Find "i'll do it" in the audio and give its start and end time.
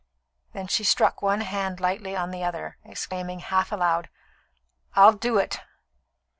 4.95-5.59